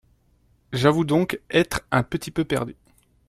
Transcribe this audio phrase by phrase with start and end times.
[0.73, 2.75] J’avoue donc être un petit peu perdu.